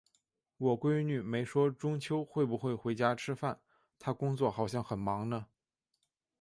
[0.57, 3.59] 我闺女没说中秋会不会回家吃饭，
[3.99, 5.45] 她工作好像很忙呢。